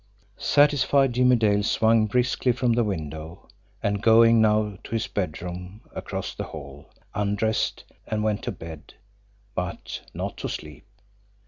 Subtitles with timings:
[0.39, 3.47] Satisfied, Jimmie Dale swung briskly from the window,
[3.83, 8.95] and, going now to his bedroom across the hall, undressed and went to bed
[9.53, 10.87] but not to sleep.